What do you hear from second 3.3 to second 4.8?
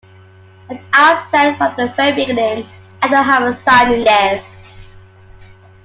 a side in this.